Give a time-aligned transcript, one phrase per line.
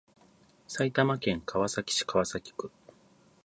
[0.67, 2.71] 埼玉県川崎市川崎区